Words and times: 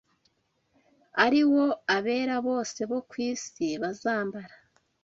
ari 1.25 1.41
wo 1.51 1.65
abera 1.95 2.35
bose 2.47 2.79
bo 2.89 2.99
ku 3.09 3.15
isi 3.29 3.67
bazambara 3.81 4.53